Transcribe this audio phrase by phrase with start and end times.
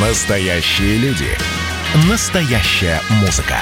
[0.00, 1.26] Настоящие люди.
[2.08, 3.56] Настоящая музыка.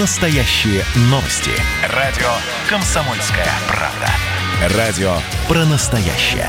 [0.00, 1.52] Настоящие новости.
[1.94, 2.26] Радио
[2.68, 4.76] «Комсомольская правда».
[4.76, 5.12] Радио
[5.46, 6.48] про настоящее.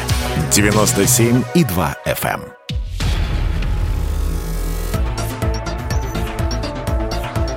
[0.50, 2.42] 97,2 FM.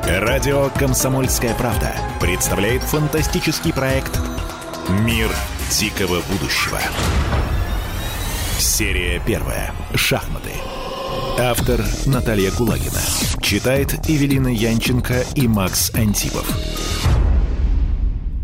[0.04, 0.22] эм.
[0.22, 4.18] Радио «Комсомольская правда» представляет фантастический проект
[4.90, 5.30] «Мир
[5.70, 6.80] дикого будущего».
[8.58, 9.72] Серия первая.
[9.94, 10.52] Шахматы.
[11.44, 13.00] Автор Наталья Кулагина.
[13.42, 16.48] Читает Эвелина Янченко и Макс Антипов.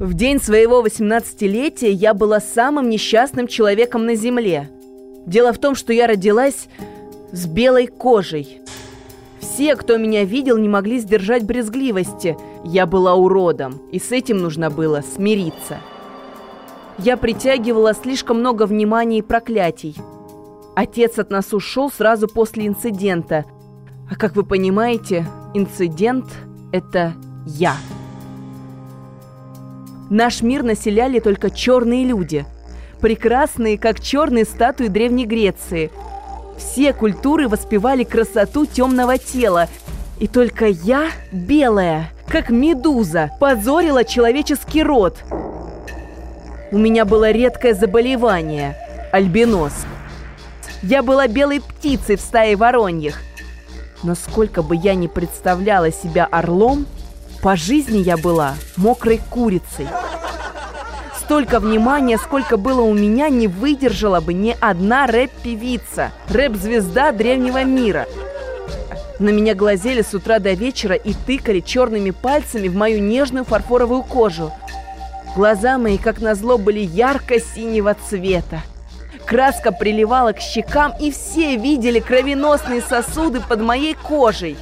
[0.01, 4.69] В день своего 18-летия я была самым несчастным человеком на Земле.
[5.27, 6.69] Дело в том, что я родилась
[7.31, 8.59] с белой кожей.
[9.39, 12.37] Все, кто меня видел, не могли сдержать брезгливости.
[12.65, 15.79] Я была уродом, и с этим нужно было смириться.
[16.99, 19.95] Я притягивала слишком много внимания и проклятий–
[20.79, 23.45] Отец от нас ушел сразу после инцидента.
[24.09, 26.27] А как вы понимаете, инцидент–
[26.73, 27.75] это я.
[30.09, 32.47] Наш мир населяли только черные люди.
[33.01, 35.91] Прекрасные, как черные статуи Древней Греции.
[36.57, 39.67] Все культуры воспевали красоту темного тела.
[40.21, 45.17] И только я, белая, как медуза, позорила человеческий род.
[46.71, 48.77] У меня было редкое заболевание–
[49.11, 49.73] альбинос–
[50.83, 53.21] я была белой птицей в стае вороньих.
[54.03, 56.87] Но сколько бы я ни представляла себя орлом,
[57.43, 59.89] по жизни я была мокрой курицей.
[61.17, 68.07] Столько внимания, сколько было у меня, не выдержала бы ни одна рэп-певица, рэп-звезда древнего мира.
[69.19, 74.05] На меня глазели с утра до вечера и тыкали черными пальцами в мою нежную фарфоровую
[74.05, 74.53] кожу.
[75.37, 78.63] Глаза мои, как назло, были ярко-синего цвета.
[79.29, 84.57] Краска приливала к щекам, и все видели кровеносные сосуды под моей кожей.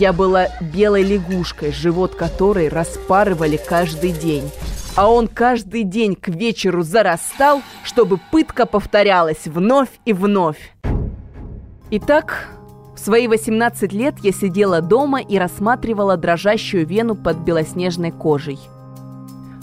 [0.00, 4.50] Я была белой лягушкой, живот которой распарывали каждый день.
[4.96, 10.74] А он каждый день к вечеру зарастал, чтобы пытка повторялась вновь и вновь.
[11.92, 12.48] Итак,
[12.96, 18.58] в свои 18 лет я сидела дома и рассматривала дрожащую вену под белоснежной кожей–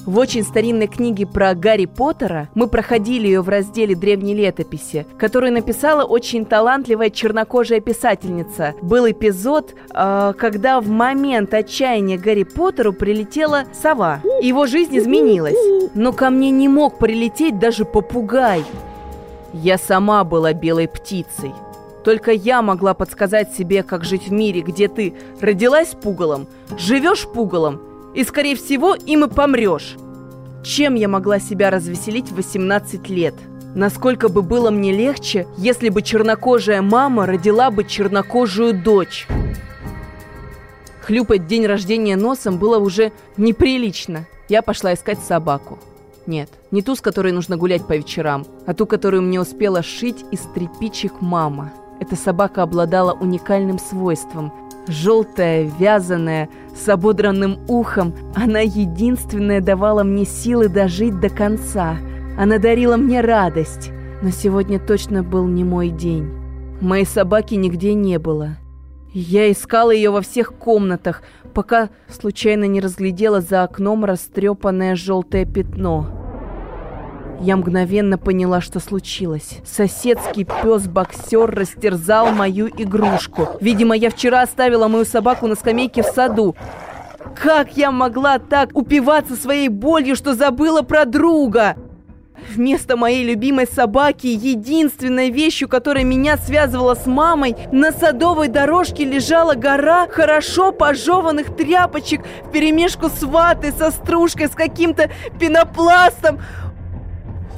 [0.09, 5.53] в очень старинной книге про Гарри Поттера мы проходили ее в разделе древней летописи, которую
[5.53, 8.73] написала очень талантливая чернокожая писательница.
[8.81, 14.21] Был эпизод, э, когда в момент отчаяния Гарри Поттеру прилетела сова.
[14.41, 15.55] Его жизнь изменилась.
[15.93, 18.63] Но ко мне не мог прилететь даже попугай.
[19.53, 21.53] Я сама была белой птицей.
[22.03, 26.47] Только я могла подсказать себе, как жить в мире, где ты родилась пугалом,
[26.79, 27.81] живешь пугалом
[28.13, 29.95] и, скорее всего, им и помрешь.
[30.63, 33.35] Чем я могла себя развеселить в 18 лет?
[33.75, 39.27] Насколько бы было мне легче, если бы чернокожая мама родила бы чернокожую дочь?
[41.01, 44.27] Хлюпать день рождения носом было уже неприлично.
[44.47, 45.79] Я пошла искать собаку.
[46.25, 50.25] Нет, не ту, с которой нужно гулять по вечерам, а ту, которую мне успела шить
[50.31, 51.71] из тряпичек мама.
[51.99, 54.53] Эта собака обладала уникальным свойством–
[54.89, 61.97] Желтая, вязаная, с ободранным ухом, она единственная давала мне силы дожить до конца.
[62.39, 63.91] Она дарила мне радость,
[64.23, 66.31] но сегодня точно был не мой день.
[66.81, 68.57] Моей собаки нигде не было.
[69.13, 71.21] Я искала ее во всех комнатах,
[71.53, 76.18] пока случайно не разглядела за окном растрепанное желтое пятно.
[77.41, 79.59] Я мгновенно поняла, что случилось.
[79.65, 83.47] Соседский пес-боксер растерзал мою игрушку.
[83.61, 86.55] Видимо, я вчера оставила мою собаку на скамейке в саду.
[87.41, 91.77] Как я могла так упиваться своей болью, что забыла про друга?
[92.53, 99.53] Вместо моей любимой собаки, единственной вещью, которая меня связывала с мамой, на садовой дорожке лежала
[99.55, 106.39] гора хорошо пожеванных тряпочек в перемешку с ватой, со стружкой, с каким-то пенопластом.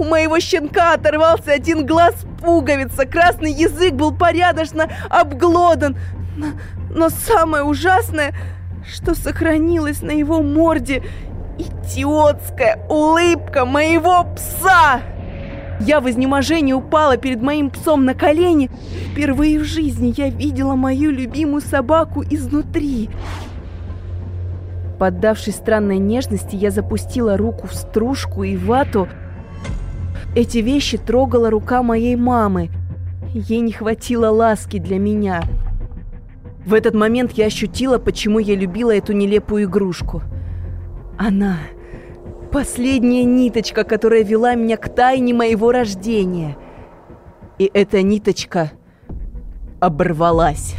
[0.02, 5.96] У моего щенка оторвался один глаз пуговица, красный язык был порядочно обглодан.
[6.36, 6.48] Но,
[6.90, 8.34] но самое ужасное,
[8.84, 11.04] что сохранилось на его морде
[11.60, 15.02] идиотская улыбка моего пса.
[15.80, 18.72] Я в изнеможении упала перед моим псом на колени.
[19.12, 23.12] Впервые в жизни я видела мою любимую собаку изнутри.
[24.98, 29.08] Поддавшись странной нежности, я запустила руку в стружку и вату,
[30.36, 32.70] эти вещи трогала рука моей мамы.
[33.34, 35.44] Ей не хватило ласки для меня.
[36.66, 40.22] В этот момент я ощутила, почему я любила эту нелепую игрушку.
[41.18, 41.58] Она–
[42.52, 46.58] последняя ниточка, которая вела меня к тайне моего рождения.
[47.58, 48.72] И эта ниточка
[49.80, 50.76] оборвалась.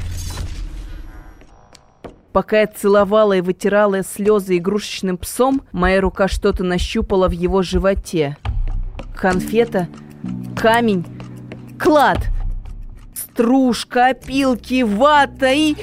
[2.33, 8.37] Пока я целовала и вытирала слезы игрушечным псом, моя рука что-то нащупала в его животе.
[9.15, 9.89] Конфета,
[10.57, 11.05] камень,
[11.79, 12.19] клад,
[13.15, 15.77] стружка, опилки, вата и...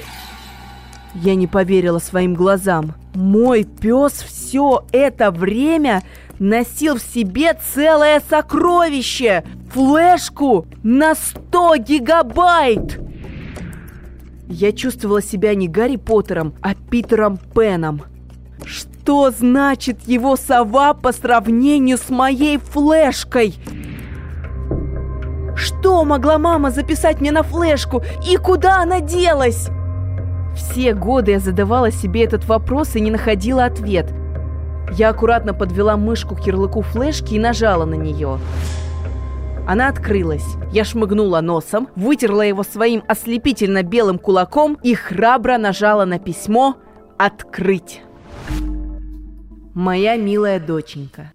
[1.15, 2.93] Я не поверила своим глазам.
[3.15, 6.03] Мой пес все это время
[6.37, 9.43] носил в себе целое сокровище!
[9.71, 12.99] Флешку на 100 гигабайт!
[14.47, 18.01] Я чувствовала себя не Гарри Поттером, а Питером Пеном.
[18.65, 18.98] Что
[19.31, 23.55] значит его сова по сравнению с моей флешкой?
[25.55, 29.69] Что могла мама записать мне на флешку и куда она делась?
[30.55, 34.13] Все годы я задавала себе этот вопрос и не находила ответ.
[34.91, 38.39] Я аккуратно подвела мышку к ярлыку флешки и нажала на нее.
[39.67, 40.55] Она открылась.
[40.71, 46.75] Я шмыгнула носом, вытерла его своим ослепительно белым кулаком и храбро нажала на письмо
[47.17, 48.01] «Открыть».
[49.74, 51.33] Моя милая доченька,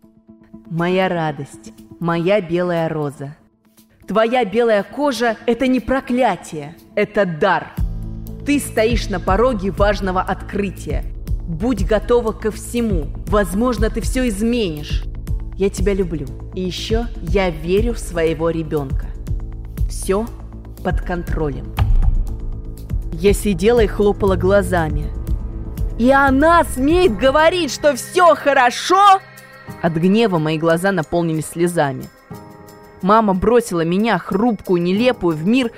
[0.71, 3.37] моя радость, моя белая роза.
[4.07, 7.73] Твоя белая кожа– это не проклятие, это дар–
[8.45, 11.03] ты стоишь на пороге важного открытия.
[11.49, 13.07] Будь готова ко всему.
[13.27, 15.05] Возможно, ты все изменишь.
[15.57, 16.27] Я тебя люблю.
[16.55, 19.07] И еще я верю в своего ребенка.
[19.89, 20.27] Все
[20.83, 21.75] под контролем.
[23.13, 25.07] Я сидела и хлопала глазами.
[25.99, 29.21] И она смеет говорить, что все хорошо?
[29.83, 32.09] От гнева мои глаза наполнились слезами.
[33.03, 35.71] Мама бросила меня, хрупкую, нелепую, в мир,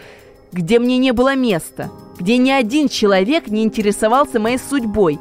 [0.53, 5.19] где мне не было места– где ни один человек не интересовался моей судьбой.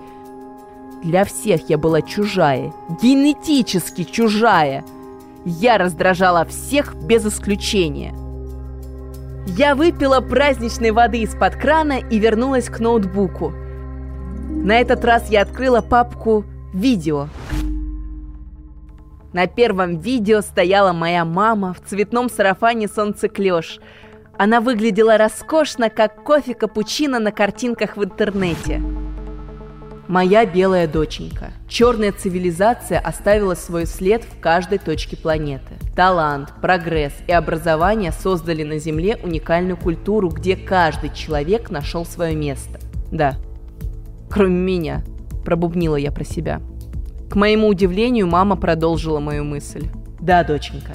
[1.04, 4.84] Для всех я была чужая, генетически чужая.
[5.46, 8.14] Я раздражала всех без исключения.
[9.46, 13.54] Я выпила праздничной воды из-под крана и вернулась к ноутбуку.
[14.66, 17.30] На этот раз я открыла папку «Видео».
[19.32, 23.80] На первом видео стояла моя мама в цветном сарафане солнцеклёш–
[24.38, 28.82] она выглядела роскошно, как кофе-капучино на картинках в интернете.
[30.08, 31.52] Моя белая доченька.
[31.68, 35.76] Черная цивилизация оставила свой след в каждой точке планеты.
[35.96, 42.80] Талант, прогресс и образование создали на Земле уникальную культуру, где каждый человек нашел свое место.
[43.12, 43.36] Да,
[44.36, 45.02] кроме меня,
[45.46, 46.62] пробубнила я про себя.
[47.30, 49.88] К моему удивлению, мама продолжила мою мысль.
[50.20, 50.92] Да, доченька,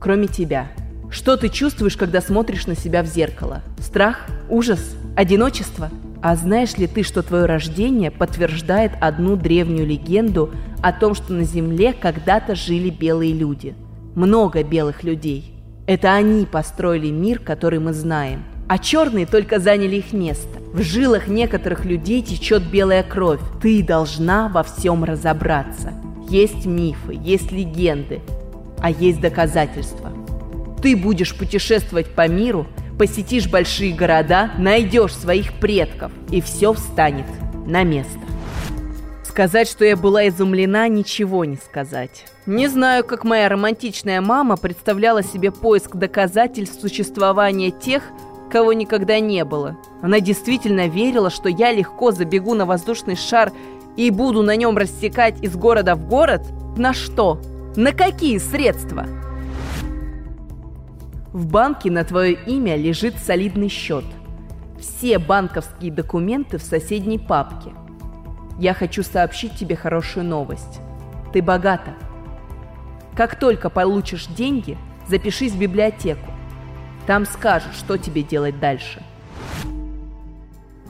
[0.00, 0.66] кроме тебя–
[1.12, 3.60] что ты чувствуешь, когда смотришь на себя в зеркало?
[3.78, 4.26] Страх?
[4.48, 4.96] Ужас?
[5.14, 5.90] Одиночество?
[6.22, 10.50] А знаешь ли ты, что твое рождение подтверждает одну древнюю легенду
[10.82, 13.74] о том, что на Земле когда-то жили белые люди?
[14.14, 15.54] Много белых людей.
[15.86, 18.44] Это они построили мир, который мы знаем.
[18.68, 20.60] А черные только заняли их место.
[20.72, 23.40] В жилах некоторых людей течет белая кровь.
[23.60, 25.92] Ты должна во всем разобраться.
[26.28, 28.20] Есть мифы, есть легенды,
[28.78, 30.10] а есть доказательства.
[30.82, 32.66] Ты будешь путешествовать по миру,
[32.98, 37.26] посетишь большие города, найдешь своих предков, и все встанет
[37.66, 38.20] на место.
[39.24, 42.26] Сказать, что я была изумлена, ничего не сказать.
[42.44, 48.02] Не знаю, как моя романтичная мама представляла себе поиск доказательств существования тех,
[48.52, 49.78] кого никогда не было.
[50.02, 53.50] Она действительно верила, что я легко забегу на воздушный шар
[53.96, 56.42] и буду на нем рассекать из города в город?
[56.76, 57.40] На что?
[57.76, 59.06] На какие средства?
[61.32, 64.04] В банке на твое имя лежит солидный счет.
[64.78, 67.70] Все банковские документы в соседней папке.
[68.58, 70.80] Я хочу сообщить тебе хорошую новость.
[71.32, 71.94] Ты богата.
[73.16, 74.76] Как только получишь деньги,
[75.08, 76.28] запишись в библиотеку.
[77.06, 79.02] Там скажут, что тебе делать дальше.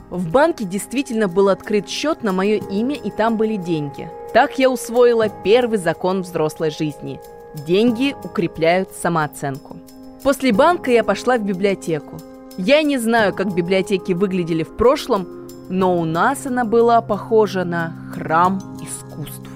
[0.09, 4.09] В банке действительно был открыт счет на мое имя, и там были деньги.
[4.31, 7.19] Так я усвоила первый закон взрослой жизни.
[7.65, 9.77] Деньги укрепляют самооценку.
[10.23, 12.17] После банка я пошла в библиотеку.
[12.57, 17.93] Я не знаю, как библиотеки выглядели в прошлом, но у нас она была похожа на
[18.13, 19.49] храм искусств.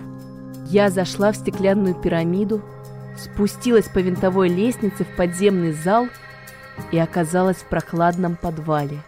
[0.70, 2.62] Я зашла в стеклянную пирамиду,
[3.18, 6.08] спустилась по винтовой лестнице в подземный зал
[6.92, 9.00] и оказалась в прохладном подвале.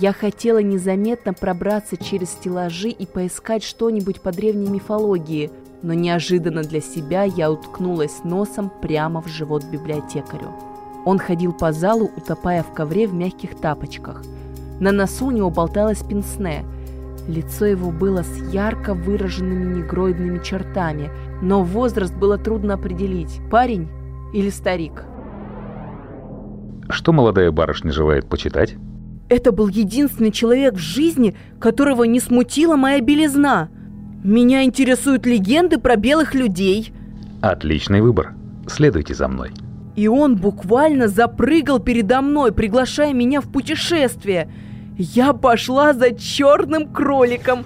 [0.00, 5.50] Я хотела незаметно пробраться через стеллажи и поискать что-нибудь по древней мифологии–
[5.82, 10.48] но неожиданно для себя я уткнулась носом прямо в живот библиотекарю.
[11.04, 14.22] Он ходил по залу, утопая в ковре в мягких тапочках.
[14.78, 16.64] На носу у него болталась пенсне.
[17.26, 21.10] Лицо его было с ярко выраженными негроидными чертами,
[21.40, 23.88] но возраст было трудно определить, парень
[24.32, 25.04] или старик.
[26.92, 28.74] Что молодая барышня желает почитать?
[29.30, 33.70] Это был единственный человек в жизни, которого не смутила моя белизна.
[34.22, 36.92] Меня интересуют легенды про белых людей.
[37.40, 38.34] Отличный выбор.
[38.66, 39.52] Следуйте за мной.
[39.96, 44.52] И он буквально запрыгал передо мной, приглашая меня в путешествие.
[44.98, 47.64] Я пошла за черным кроликом.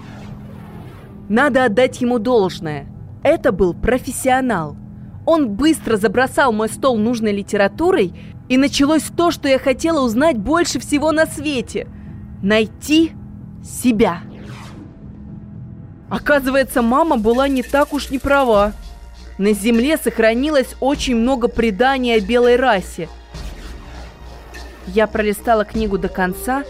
[1.27, 2.87] Надо отдать ему должное.
[3.23, 4.77] Это был профессионал.
[5.25, 8.13] Он быстро забросал мой стол нужной литературой
[8.49, 11.87] и началось то, что я хотела узнать больше всего на свете.
[12.41, 13.11] Найти
[13.63, 14.21] себя.
[16.09, 18.73] Оказывается, мама была не так уж не права.
[19.37, 23.09] На Земле сохранилось очень много преданий о белой расе.
[24.87, 26.63] Я пролистала книгу до конца.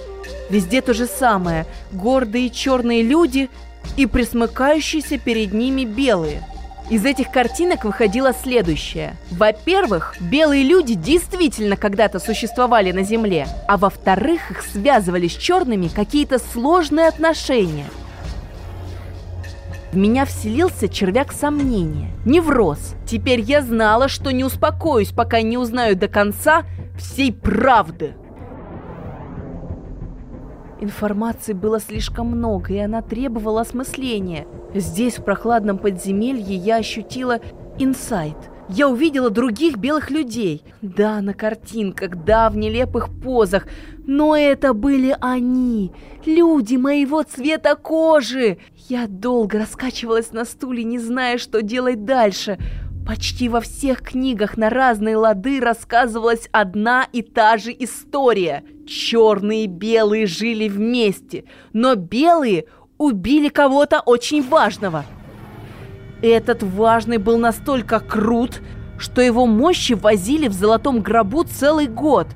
[0.49, 1.67] Везде то же самое.
[1.91, 3.49] Гордые черные люди
[3.95, 6.41] и присмыкающиеся перед ними белые–
[6.89, 9.17] из этих картинок выходило следующее.
[9.31, 16.39] Во-первых, белые люди действительно когда-то существовали на Земле, а во-вторых, их связывали с черными какие-то
[16.39, 17.87] сложные отношения.
[19.91, 22.93] В меня вселился червяк сомнения, невроз.
[23.05, 26.63] Теперь я знала, что не успокоюсь, пока не узнаю до конца
[26.97, 28.13] всей правды.
[30.79, 34.45] Информации было слишком много, и она требовала осмысления.
[34.75, 37.39] Здесь, в прохладном подземелье, я ощутила
[37.79, 38.37] инсайт.
[38.69, 40.61] Я увидела других белых людей.
[40.81, 43.65] Да, на картинках, да, в нелепых позах.
[44.05, 45.93] Но это были они,
[46.25, 48.57] люди моего цвета кожи.
[48.89, 52.57] Я долго раскачивалась на стуле, не зная, что делать дальше.
[53.07, 58.65] Почти во всех книгах на разные лады рассказывалась одна и та же история.
[58.85, 62.65] Черные и белые жили вместе, но белые
[62.97, 65.05] убили кого-то очень важного.
[66.21, 68.61] Этот важный был настолько крут,
[68.97, 72.27] что его мощи возили в золотом гробу целый год.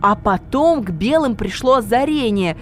[0.00, 2.56] А потом к белым пришло озарение.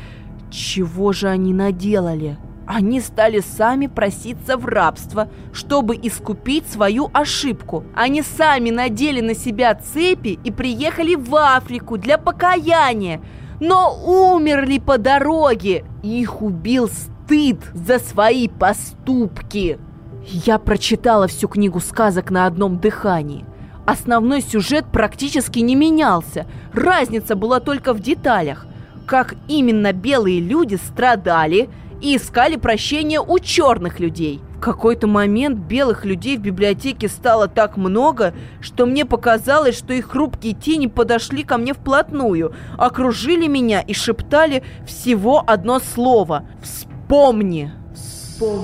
[0.51, 2.37] Чего же они наделали?
[2.69, 7.85] Они стали сами проситься в рабство, чтобы искупить свою ошибку.
[7.95, 13.23] Они сами надели на себя цепи и приехали в Африку для покаяния,
[13.59, 15.87] но умерли по дороге.
[16.03, 19.79] Их убил стыд за свои поступки.
[20.27, 23.47] Я прочитала всю книгу сказок на одном дыхании.
[23.87, 26.47] Основной сюжет практически не менялся.
[26.75, 28.67] Разница была только в деталях.
[29.07, 34.41] Как именно белые люди страдали– и искали прощения у черных людей.
[34.57, 40.11] В какой-то момент белых людей в библиотеке стало так много, что мне показалось, что их
[40.11, 48.63] хрупкие тени подошли ко мне вплотную, окружили меня и шептали всего одно слово «Вспомни!» Вспомни,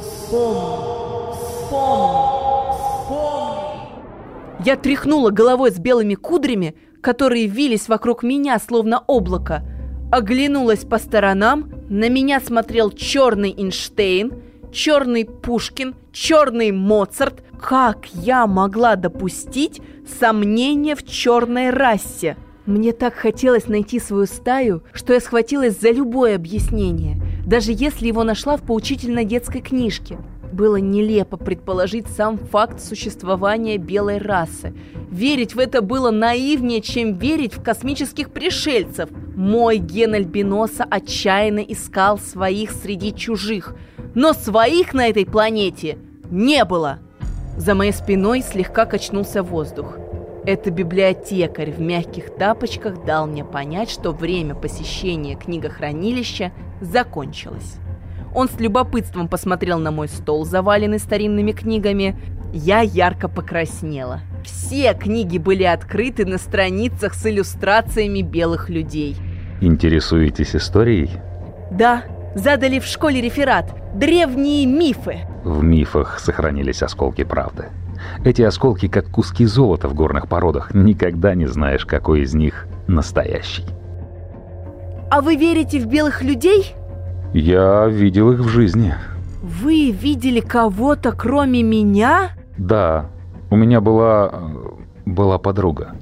[0.00, 3.46] вспомни, вспомни, вспомни.
[4.64, 9.62] Я тряхнула головой с белыми кудрями, которые вились вокруг меня, словно облако,
[10.10, 14.32] оглянулась по сторонам на меня смотрел черный Эйнштейн,
[14.72, 17.42] черный Пушкин, черный Моцарт.
[17.60, 19.80] Как я могла допустить
[20.18, 22.36] сомнение в черной расе?
[22.66, 28.24] Мне так хотелось найти свою стаю, что я схватилась за любое объяснение, даже если его
[28.24, 30.18] нашла в поучительной детской книжке.
[30.52, 34.74] Было нелепо предположить сам факт существования белой расы.
[35.10, 39.10] Верить в это было наивнее, чем верить в космических пришельцев.
[39.34, 43.74] Мой ген альбиноса отчаянно искал своих среди чужих,
[44.14, 45.98] но своих на этой планете
[46.30, 46.98] не было.
[47.56, 49.98] За моей спиной слегка качнулся воздух.
[50.44, 57.78] Это библиотекарь в мягких тапочках дал мне понять, что время посещения книгохранилища закончилось.
[58.36, 62.14] Он с любопытством посмотрел на мой стол, заваленный старинными книгами.
[62.52, 64.20] Я ярко покраснела.
[64.44, 69.16] Все книги были открыты на страницах с иллюстрациями белых людей.
[69.62, 71.12] Интересуетесь историей?
[71.70, 72.02] Да,
[72.34, 75.20] задали в школе реферат «Древние мифы».
[75.42, 77.70] В мифах сохранились осколки правды.
[78.22, 80.74] Эти осколки как куски золота в горных породах.
[80.74, 83.64] Никогда не знаешь, какой из них настоящий.
[85.10, 86.76] А вы верите в белых людей?
[87.36, 88.94] Я видел их в жизни.
[89.42, 92.30] Вы видели кого-то, кроме меня?
[92.56, 93.10] Да,
[93.50, 94.32] у меня была...
[95.04, 95.96] была подруга.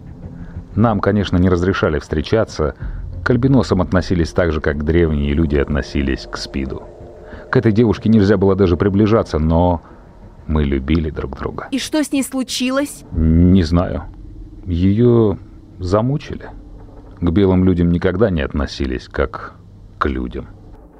[0.77, 2.77] Нам, конечно, не разрешали встречаться.
[3.25, 6.85] К альбиносам относились так же, как древние люди относились к спиду.
[7.51, 9.83] К этой девушке нельзя было даже приближаться, но
[10.47, 11.67] мы любили друг друга.
[11.73, 13.03] И что с ней случилось?
[13.11, 14.05] Не знаю.
[14.67, 15.37] Ее
[15.81, 16.51] замучили.
[17.21, 19.55] К белым людям никогда не относились, как
[19.99, 20.47] к людям.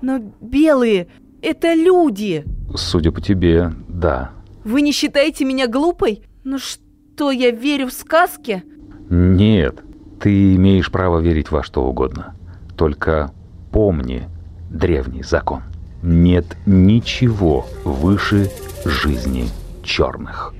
[0.05, 1.09] Но белые—
[1.43, 2.45] это люди.
[2.75, 4.33] Судя по тебе, да.
[4.63, 6.25] Вы не считаете меня глупой?
[6.45, 8.63] Ну что, я верю в сказки?
[9.09, 9.81] Нет.
[10.21, 12.37] Ты имеешь право верить во что угодно.
[12.77, 13.33] Только
[13.73, 14.29] помни
[14.69, 15.63] древний закон.
[16.03, 18.51] Нет ничего выше
[18.85, 19.49] жизни
[19.83, 20.53] черных.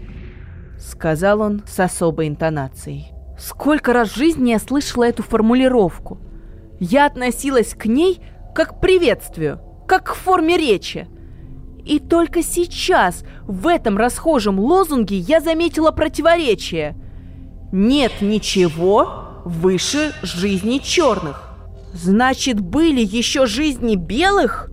[0.79, 3.13] Сказал он с особой интонацией.
[3.39, 6.17] Сколько раз в жизни я слышала эту формулировку.
[6.81, 8.23] Я относилась к ней
[8.55, 11.09] как к приветствию, как к форме речи.
[11.85, 16.97] И только сейчас в этом расхожем лозунге я заметила противоречие.
[17.73, 21.51] Нет ничего выше жизни черных.
[21.93, 24.71] Значит, были еще жизни белых?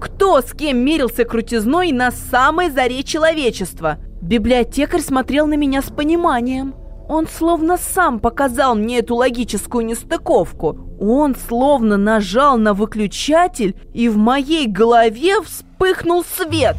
[0.00, 3.98] Кто с кем мерился крутизной на самой заре человечества?
[4.20, 6.74] Библиотекарь смотрел на меня с пониманием.
[7.10, 10.78] Он словно сам показал мне эту логическую нестыковку.
[11.00, 16.76] Он словно нажал на выключатель, и в моей голове вспыхнул свет.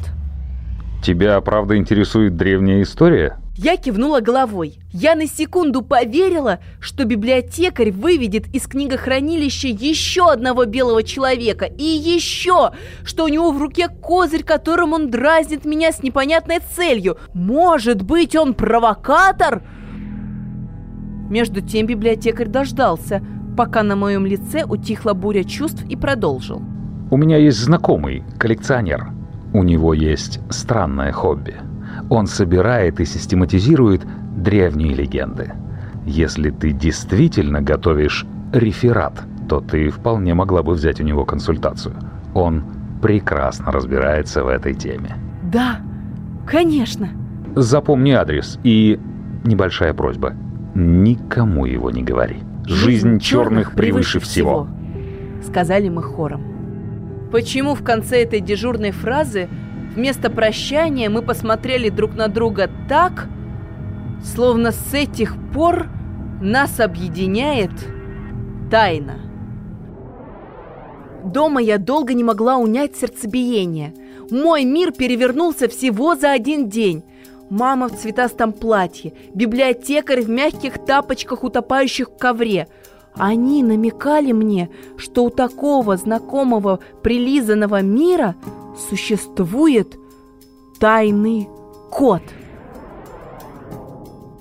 [1.04, 3.40] Тебя, правда, интересует древняя история?
[3.58, 4.80] Я кивнула головой.
[4.94, 12.72] Я на секунду поверила, что библиотекарь выведет из книгохранилища еще одного белого человека и еще,
[13.04, 17.18] что у него в руке козырь, которым он дразнит меня с непонятной целью.
[17.34, 19.62] Может быть, он провокатор?
[21.32, 23.22] Между тем библиотекарь дождался,
[23.56, 26.62] пока на моем лице утихла буря чувств и продолжил.
[27.10, 29.12] У меня есть знакомый, коллекционер.
[29.54, 31.56] У него есть странное хобби.
[32.10, 34.02] Он собирает и систематизирует
[34.36, 35.54] древние легенды.
[36.06, 41.96] Если ты действительно готовишь реферат, то ты вполне могла бы взять у него консультацию.
[42.34, 42.66] Он
[43.02, 45.16] прекрасно разбирается в этой теме.
[45.44, 45.80] Да,
[46.46, 47.08] конечно.
[47.56, 49.00] Запомни адрес и
[49.46, 50.34] небольшая просьба–
[50.76, 52.38] Никому его не говори.
[52.66, 54.68] Жизнь, черных превыше всего.
[55.44, 57.30] Сказали мы хором.
[57.32, 59.50] Почему в конце этой дежурной фразы
[59.96, 63.28] вместо прощания мы посмотрели друг на друга так,
[64.24, 65.88] словно с этих пор
[66.42, 67.72] нас объединяет
[68.70, 69.20] тайна?
[71.24, 73.94] Дома я долго не могла унять сердцебиение.
[74.32, 77.04] Мой мир перевернулся всего за один день.
[77.52, 82.70] Мама в цветастом платье, библиотекарь в мягких тапочках, утопающих в ковре.
[83.14, 88.36] Они намекали мне, что у такого знакомого прилизанного мира
[88.90, 89.98] существует
[90.80, 91.50] тайный
[91.92, 92.24] кот.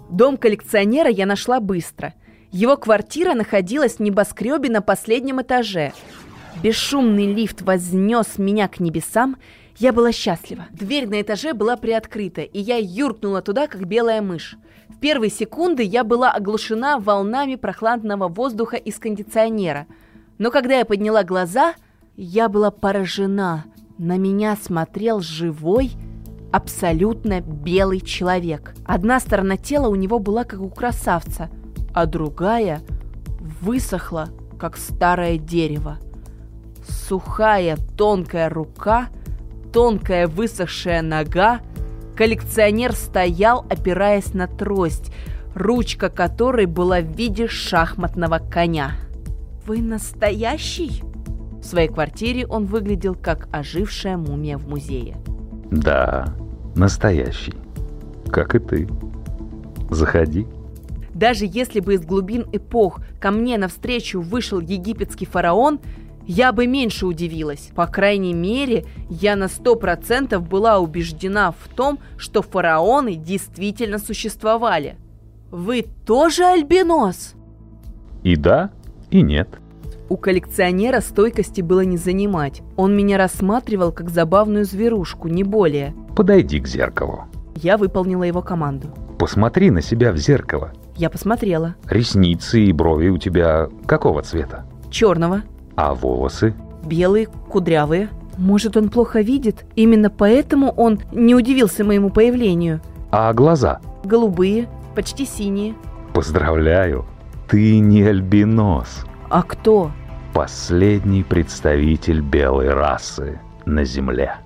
[0.09, 2.15] Дом коллекционера я нашла быстро.
[2.53, 5.93] Его квартира находилась в небоскребе на последнем этаже.
[6.63, 9.37] Бесшумный лифт вознес меня к небесам,
[9.81, 10.67] я была счастлива.
[10.73, 14.57] Дверь на этаже была приоткрыта, и я юркнула туда, как белая мышь.
[14.91, 19.87] В первые секунды я была оглушена волнами прохладного воздуха из кондиционера.
[20.37, 21.75] Но когда я подняла глаза,
[22.15, 23.65] я была поражена.
[23.97, 25.93] На меня смотрел живой,
[26.53, 28.75] абсолютно белый человек.
[28.85, 31.49] Одна сторона тела у него была как у красавца,
[31.95, 32.83] а другая
[33.63, 35.97] высохла, как старое дерево.
[36.87, 39.09] Сухая, тонкая рука–
[39.73, 41.61] тонкая высохшая нога,
[42.17, 45.13] коллекционер стоял, опираясь на трость,
[45.55, 48.93] ручка которой была в виде шахматного коня.
[49.67, 51.03] «Вы настоящий?»
[51.61, 55.17] В своей квартире он выглядел как ожившая мумия в музее.
[55.71, 56.35] «Да,
[56.75, 57.55] настоящий.
[58.31, 58.89] Как и ты.
[59.91, 60.47] Заходи».
[61.13, 65.81] Даже если бы из глубин эпох ко мне навстречу вышел египетский фараон–
[66.31, 67.71] я бы меньше удивилась.
[67.75, 74.97] По крайней мере, я на сто процентов была убеждена в том, что фараоны действительно существовали.
[75.51, 77.35] Вы тоже альбинос?
[78.23, 78.71] И да,
[79.11, 79.49] и нет.
[80.09, 82.63] У коллекционера стойкости было не занимать.
[82.77, 85.95] Он меня рассматривал как забавную зверушку, не более.
[86.15, 87.25] Подойди к зеркалу.
[87.57, 88.95] Я выполнила его команду.
[89.19, 90.73] Посмотри на себя в зеркало.
[90.97, 91.75] Я посмотрела.
[91.87, 94.65] Ресницы и брови у тебя какого цвета?
[94.91, 95.43] Черного.
[95.83, 96.53] А волосы?
[96.85, 98.11] Белые, кудрявые.
[98.37, 99.65] Может, он плохо видит?
[99.77, 102.83] Именно поэтому он не удивился моему появлению.
[103.11, 103.81] А глаза?
[104.05, 105.75] Голубые, почти синие.
[106.13, 107.07] Поздравляю,
[107.49, 109.07] ты не альбинос.
[109.31, 109.91] А кто?
[110.35, 114.37] Последний представитель белой расы на Земле.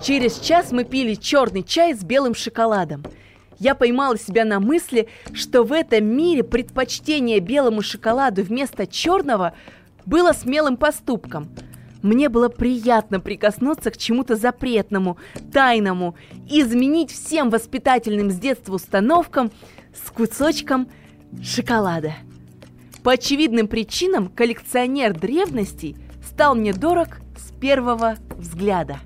[0.00, 3.04] Через час мы пили черный чай с белым шоколадом
[3.58, 9.54] я поймала себя на мысли, что в этом мире предпочтение белому шоколаду вместо черного
[10.06, 11.48] было смелым поступком.
[12.02, 15.18] Мне было приятно прикоснуться к чему-то запретному,
[15.52, 16.14] тайному,
[16.48, 19.50] и изменить всем воспитательным с детства установкам
[19.92, 20.88] с кусочком
[21.42, 22.12] шоколада.
[23.02, 28.98] По очевидным причинам коллекционер древностей стал мне дорог с первого взгляда.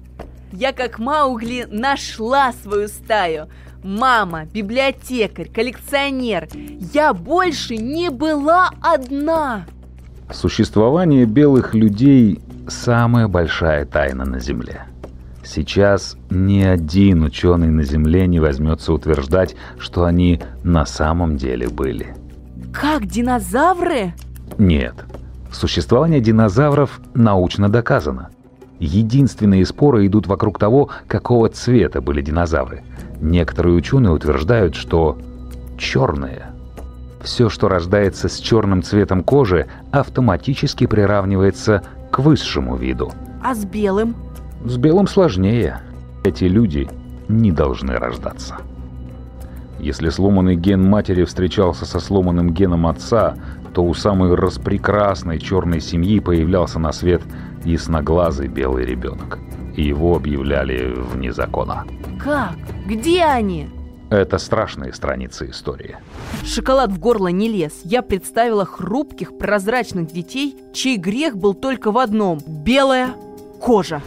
[0.53, 3.49] Я как Маугли нашла свою стаю–
[3.83, 6.49] Мама, библиотекарь, коллекционер.
[6.95, 9.65] Я больше не была одна.
[10.31, 14.85] Существование белых людей– самая большая тайна на Земле.
[15.45, 22.15] Сейчас ни один ученый на Земле не возьмется утверждать, что они на самом деле были.
[22.73, 24.15] Как динозавры?
[24.59, 24.95] Нет.
[25.51, 28.31] Существование динозавров научно доказано.
[28.79, 32.85] Единственные споры идут вокруг того, какого цвета были динозавры.
[33.23, 35.17] Некоторые ученые утверждают, что
[35.79, 36.49] черные.
[37.23, 43.13] Все, что рождается с черным цветом кожи, автоматически приравнивается к высшему виду.
[43.41, 44.17] А с белым?
[44.65, 45.83] С белым сложнее.
[46.25, 46.91] Эти люди
[47.29, 48.57] не должны рождаться.
[49.79, 53.37] Если сломанный ген матери встречался со сломанным геном отца,
[53.73, 57.23] то у самой распрекрасной черной семьи появлялся на свет
[57.65, 59.39] ясноглазый белый ребенок.
[59.77, 61.85] И его объявляли вне закона.
[62.23, 62.57] Как?
[62.87, 63.69] Где они?
[64.11, 65.97] Это страшные страницы истории.
[66.45, 67.81] Шоколад в горло не лез.
[67.83, 73.15] Я представила хрупких, прозрачных детей, чей грех был только в одном– белая
[73.59, 74.03] кожа.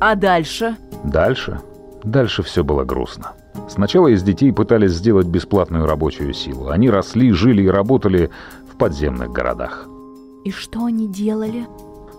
[0.00, 0.76] А дальше?
[1.04, 1.60] Дальше?
[2.02, 3.32] Дальше все было грустно.
[3.68, 6.68] Сначала из детей пытались сделать бесплатную рабочую силу.
[6.68, 8.30] Они росли, жили и работали
[8.72, 9.86] в подземных городах.
[10.44, 11.66] И что они делали?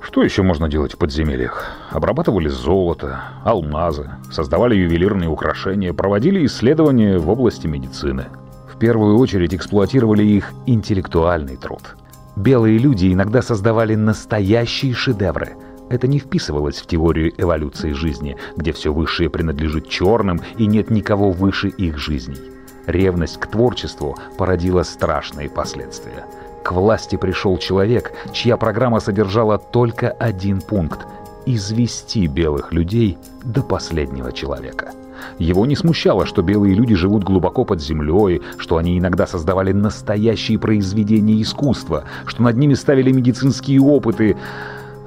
[0.01, 1.65] Что еще можно делать в подземельях?
[1.89, 8.25] Обрабатывали золото, алмазы, создавали ювелирные украшения, проводили исследования в области медицины.
[8.71, 11.95] В первую очередь эксплуатировали их интеллектуальный труд.
[12.35, 15.55] Белые люди иногда создавали настоящие шедевры.
[15.89, 21.31] Это не вписывалось в теорию эволюции жизни, где все высшее принадлежит черным и нет никого
[21.31, 22.37] выше их жизней.
[22.85, 26.25] Ревность к творчеству породила страшные последствия–
[26.67, 31.07] к власти пришел человек, чья программа содержала только один пункт–
[31.45, 34.91] извести белых людей до последнего человека.
[35.39, 40.59] Его не смущало, что белые люди живут глубоко под землей, что они иногда создавали настоящие
[40.59, 44.35] произведения искусства, что над ними ставили медицинские опыты,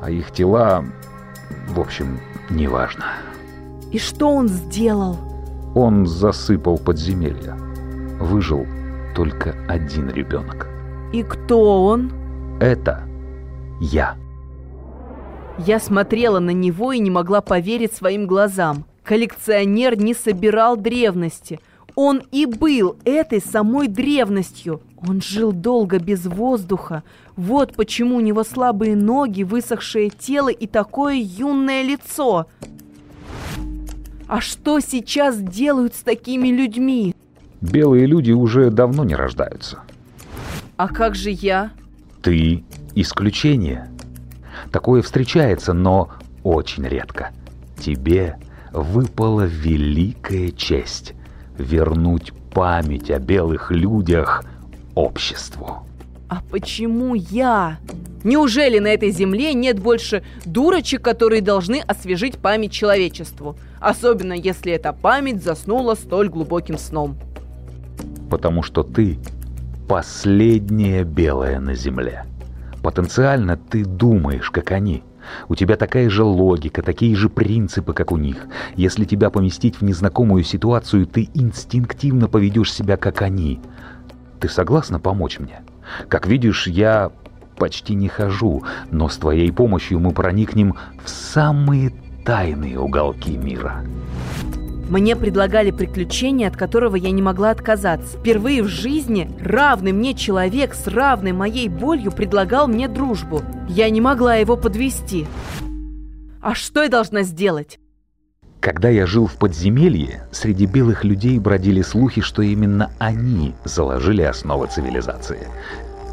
[0.01, 0.83] а их тела,
[1.69, 3.05] в общем, неважно.
[3.93, 5.19] И что он сделал?
[5.75, 7.55] Он засыпал подземелья.
[8.19, 8.65] Выжил
[9.15, 10.80] только один ребенок.
[11.13, 12.13] И кто он?
[12.61, 13.03] Это
[13.81, 14.17] я.
[15.59, 18.85] Я смотрела на него и не могла поверить своим глазам.
[19.03, 21.59] Коллекционер не собирал древности.
[21.97, 24.83] Он и был этой самой древностью.
[25.07, 27.03] Он жил долго без воздуха.
[27.35, 32.47] Вот почему у него слабые ноги, высохшее тело и такое юное лицо.
[34.29, 37.17] А что сейчас делают с такими людьми?
[37.61, 39.81] Белые люди уже давно не рождаются.
[40.81, 41.73] А как же я?
[42.23, 42.65] Ты
[42.95, 43.91] исключение.
[44.73, 46.09] Такое встречается, но
[46.43, 47.33] очень редко.
[47.79, 48.39] Тебе
[48.73, 51.13] выпала великая честь
[51.59, 54.43] вернуть память о белых людях
[54.95, 55.87] обществу.
[56.31, 57.79] А почему я?
[58.25, 63.55] Неужели на этой земле нет больше дурочек, которые должны освежить память человечеству?
[63.81, 67.19] Особенно если эта память заснула столь глубоким сном.
[68.31, 69.19] Потому что ты
[69.91, 72.25] последнее белое на Земле.
[72.81, 75.03] Потенциально ты думаешь, как они.
[75.49, 78.37] У тебя такая же логика, такие же принципы, как у них.
[78.77, 83.59] Если тебя поместить в незнакомую ситуацию, ты инстинктивно поведешь себя, как они.
[84.39, 85.63] Ты согласна помочь мне?
[86.07, 87.11] Как видишь, я
[87.57, 91.91] почти не хожу, но с твоей помощью мы проникнем в самые
[92.25, 93.85] тайные уголки мира.
[94.91, 98.19] Мне предлагали приключение, от которого я не могла отказаться.
[98.19, 103.41] Впервые в жизни равный мне человек с равной моей болью предлагал мне дружбу.
[103.69, 105.29] Я не могла его подвести.
[106.43, 107.79] А что я должна сделать?
[108.59, 114.67] Когда я жил в подземелье, среди белых людей бродили слухи, что именно они заложили основы
[114.67, 115.47] цивилизации.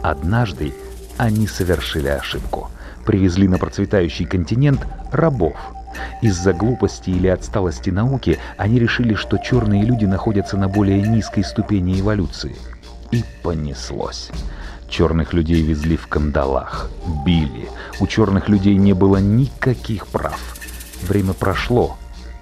[0.04, 0.72] Однажды
[1.18, 2.70] они совершили ошибку.
[3.08, 5.58] Привезли на процветающий континент рабов–
[6.22, 12.00] из-за глупости или отсталости науки они решили, что черные люди находятся на более низкой ступени
[12.00, 12.56] эволюции.
[13.12, 14.30] И понеслось.
[14.90, 16.90] Черных людей везли в кандалах,
[17.26, 17.70] били.
[18.00, 20.40] У черных людей не было никаких прав.
[21.04, 21.98] Время прошло,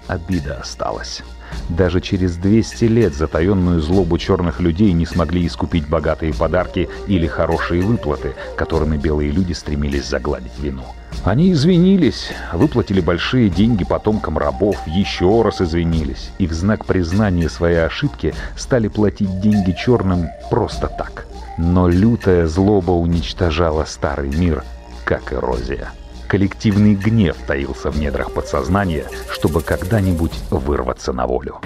[0.06, 1.22] обида осталась.
[1.68, 7.82] Даже через 200 лет затаенную злобу черных людей не смогли искупить богатые подарки или хорошие
[7.82, 10.84] выплаты, которыми белые люди стремились загладить вину.
[11.24, 17.84] Они извинились, выплатили большие деньги потомкам рабов, еще раз извинились, и в знак признания своей
[17.84, 21.26] ошибки стали платить деньги черным просто так.
[21.58, 24.62] Но лютая злоба уничтожала старый мир,
[25.04, 25.90] как эрозия.
[26.28, 31.60] Коллективный гнев таился в недрах подсознания, чтобы когда-нибудь вырваться на волю.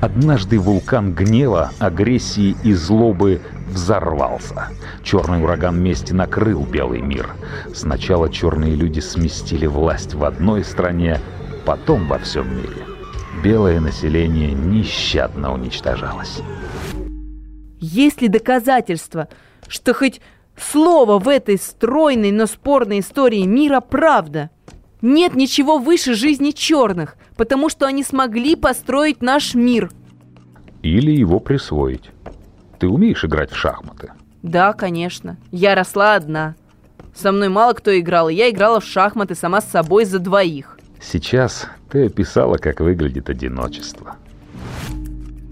[0.00, 4.68] Однажды вулкан гнева, агрессии и злобы взорвался.
[5.02, 7.34] Черный ураган мести накрыл белый мир.
[7.74, 11.20] Сначала черные люди сместили власть в одной стране,
[11.64, 12.84] потом во всем мире.
[13.42, 16.42] Белое население нещадно уничтожалось.
[17.80, 19.28] Есть ли доказательства,
[19.68, 20.20] что хоть
[20.56, 24.50] слово в этой стройной, но спорной истории мира правда?
[25.02, 29.90] Нет ничего выше жизни черных, потому что они смогли построить наш мир.
[30.82, 32.10] Или его присвоить.
[32.78, 34.12] Ты умеешь играть в шахматы?
[34.42, 35.36] Да, конечно.
[35.50, 36.54] Я росла одна.
[37.14, 40.78] Со мной мало кто играл, и я играла в шахматы сама с собой за двоих.
[41.00, 44.16] Сейчас ты описала, как выглядит одиночество.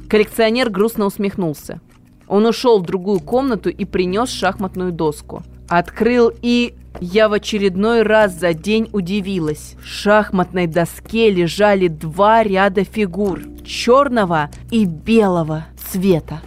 [0.09, 1.81] Коллекционер грустно усмехнулся.
[2.29, 5.43] Он ушел в другую комнату и принес шахматную доску.
[5.69, 6.75] Открыл и...
[7.01, 9.77] Я в очередной раз за день удивилась.
[9.83, 13.41] В шахматной доске лежали два ряда фигур.
[13.65, 16.43] Черного и белого цвета.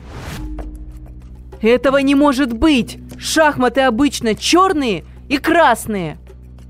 [1.62, 3.00] Этого не может быть!
[3.18, 6.18] Шахматы обычно черные и красные.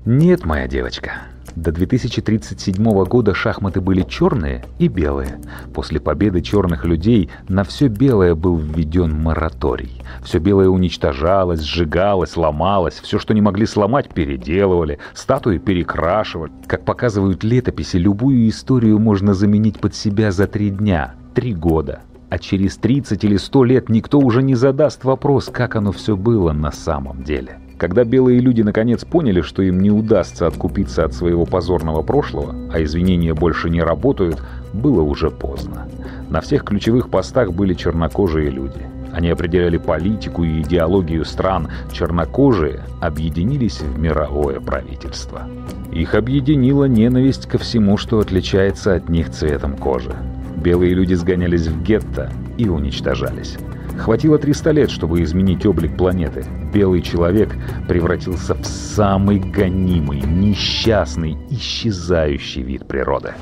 [0.06, 1.22] Нет, моя девочка.
[1.56, 5.40] До 2037 года шахматы были черные и белые.
[5.72, 10.02] После победы черных людей на все белое был введен мораторий.
[10.22, 13.00] Все белое уничтожалось, сжигалось, ломалось.
[13.00, 14.98] Все, что не могли сломать, переделывали.
[15.14, 16.52] Статуи перекрашивали.
[16.66, 22.00] Как показывают летописи, любую историю можно заменить под себя за три дня, три года.
[22.28, 26.52] А через 30 или 100 лет никто уже не задаст вопрос, как оно все было
[26.52, 27.60] на самом деле.
[27.78, 32.82] Когда белые люди наконец поняли, что им не удастся откупиться от своего позорного прошлого, а
[32.82, 35.86] извинения больше не работают, было уже поздно.
[36.30, 38.80] На всех ключевых постах были чернокожие люди.
[39.12, 41.68] Они определяли политику и идеологию стран.
[41.92, 45.48] Чернокожие объединились в мировое правительство.
[45.92, 50.14] Их объединила ненависть ко всему, что отличается от них цветом кожи.
[50.56, 53.56] Белые люди сгонялись в гетто и уничтожались.
[53.98, 56.44] Хватило 300 лет, чтобы изменить облик планеты.
[56.72, 57.54] Белый человек
[57.88, 63.34] превратился в самый гонимый, несчастный, исчезающий вид природы.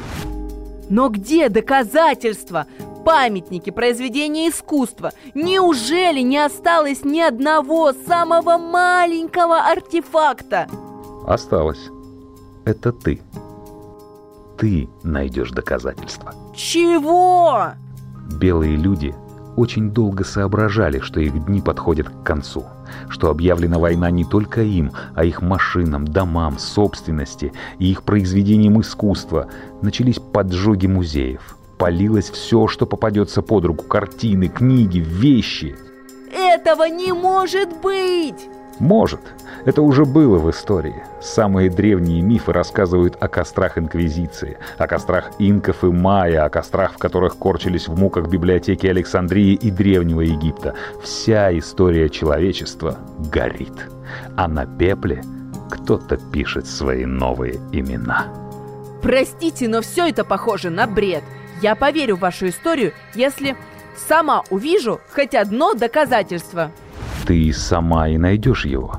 [0.88, 2.66] Но где доказательства?
[3.04, 5.12] Памятники, произведения искусства.
[5.34, 10.68] Неужели не осталось ни одного самого маленького артефакта?
[11.26, 11.90] Осталось.
[12.64, 13.20] Это ты.
[14.56, 16.32] Ты найдешь доказательства.
[16.54, 17.72] Чего?
[18.40, 19.14] Белые люди
[19.56, 22.64] очень долго соображали, что их дни подходят к концу,
[23.08, 29.48] что объявлена война не только им, а их машинам, домам, собственности и их произведениям искусства.
[29.82, 31.56] Начались поджоги музеев.
[31.78, 35.76] Палилось все, что попадется под руку, картины, книги, вещи.
[36.32, 38.48] Этого не может быть!
[38.78, 39.20] Может.
[39.64, 41.02] Это уже было в истории.
[41.20, 46.98] Самые древние мифы рассказывают о кострах Инквизиции, о кострах инков и майя, о кострах, в
[46.98, 50.74] которых корчились в муках библиотеки Александрии и Древнего Египта.
[51.02, 52.98] Вся история человечества
[53.32, 53.88] горит.
[54.36, 55.22] А на пепле
[55.70, 58.26] кто-то пишет свои новые имена.
[59.02, 61.22] Простите, но все это похоже на бред.
[61.62, 63.56] Я поверю в вашу историю, если
[64.08, 66.70] сама увижу хоть одно доказательство.
[67.26, 68.96] Ты сама и найдешь его.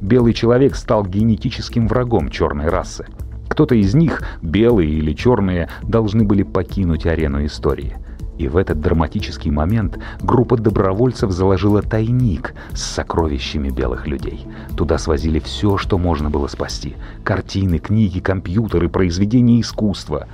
[0.00, 3.06] Белый человек стал генетическим врагом черной расы.
[3.48, 7.96] Кто-то из них, белые или черные, должны были покинуть арену истории.
[8.38, 14.46] И в этот драматический момент группа добровольцев заложила тайник с сокровищами белых людей.
[14.76, 16.94] Туда свозили все, что можно было спасти.
[17.24, 20.28] Картины, книги, компьютеры, произведения искусства.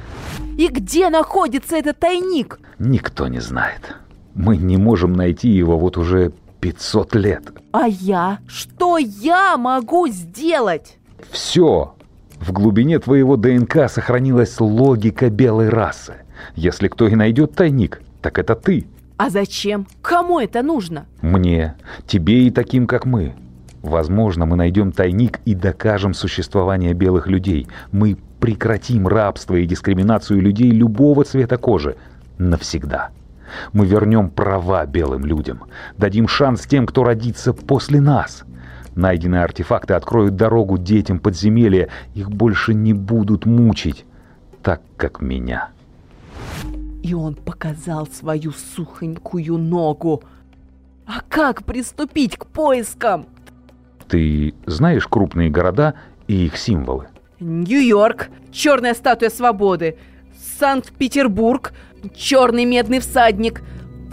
[0.59, 2.61] И где находится этот тайник?
[2.79, 3.97] Никто не знает.
[4.35, 7.43] Мы не можем найти его вот уже 500 лет.
[7.73, 8.39] А я?
[8.47, 10.99] Что я могу сделать?
[11.31, 11.95] Все.
[12.41, 16.17] В глубине твоего ДНК сохранилась логика белой расы.
[16.55, 18.87] Если кто и найдет тайник, так это ты.
[19.17, 19.87] А зачем?
[20.03, 21.07] Кому это нужно?
[21.23, 21.75] Мне,
[22.07, 23.35] тебе и таким, как мы.
[23.83, 27.69] Возможно, мы найдем тайник и докажем существование белых людей.
[27.93, 31.97] Мы прекратим рабство и дискриминацию людей любого цвета кожи.
[32.37, 33.11] Навсегда.
[33.73, 35.65] Мы вернем права белым людям,
[35.97, 38.45] дадим шанс тем, кто родится после нас.
[38.95, 44.07] Найденные артефакты откроют дорогу детям подземелья, их больше не будут мучить,
[44.63, 45.69] так как меня.
[47.03, 50.23] И он показал свою сухонькую ногу.
[51.07, 53.27] А как приступить к поискам?
[54.09, 55.95] Ты знаешь крупные города
[56.27, 57.09] и их символы?
[57.39, 59.99] Нью-Йорк, черная статуя свободы,
[60.59, 61.73] Санкт-Петербург,
[62.15, 63.63] черный медный всадник,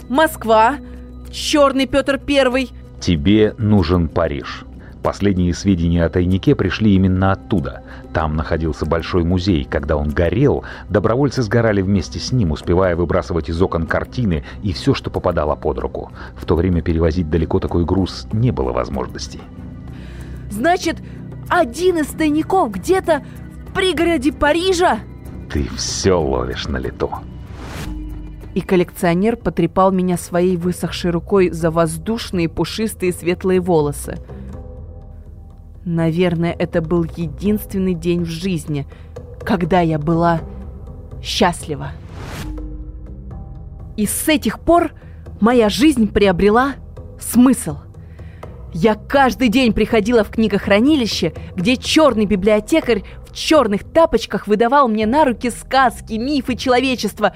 [0.08, 0.76] Москва,
[1.30, 2.70] черный Петр Первый.
[3.00, 4.64] Тебе нужен Париж.
[5.04, 7.82] Последние сведения о тайнике пришли именно оттуда.
[8.14, 9.66] Там находился большой музей.
[9.68, 14.94] Когда он горел, добровольцы сгорали вместе с ним, успевая выбрасывать из окон картины и все,
[14.94, 16.10] что попадало под руку.
[16.36, 19.40] В то время перевозить далеко такой груз не было возможности.
[20.50, 20.96] Значит,
[21.50, 23.22] один из тайников где-то
[23.68, 25.00] в пригороде Парижа?
[25.52, 27.10] Ты все ловишь на лету.
[28.54, 34.18] И коллекционер потрепал меня своей высохшей рукой за воздушные, пушистые, светлые волосы.
[35.84, 38.86] Наверное, это был единственный день в жизни,
[39.44, 40.40] когда я была
[41.22, 41.92] счастлива.
[43.96, 44.92] И с этих пор
[45.40, 46.74] моя жизнь приобрела
[47.20, 47.78] смысл.
[48.72, 55.24] Я каждый день приходила в книгохранилище, где черный библиотекарь в черных тапочках выдавал мне на
[55.24, 57.34] руки сказки, мифы человечества.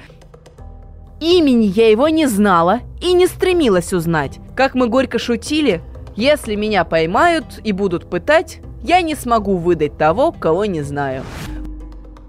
[1.20, 4.38] Имени я его не знала и не стремилась узнать.
[4.54, 5.82] Как мы горько шутили,
[6.14, 11.24] если меня поймают и будут пытать, я не смогу выдать того, кого не знаю.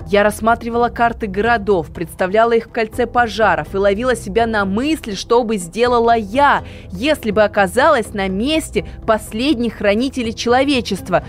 [0.08, 5.44] Я рассматривала карты городов, представляла их в кольце пожаров и ловила себя на мысли, что
[5.44, 11.24] бы сделала я, если бы оказалась на месте последних хранителей человечества.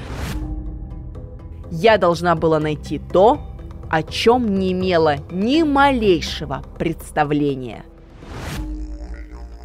[1.70, 3.49] Я должна была найти то,
[3.90, 7.84] о чем не имела ни малейшего представления.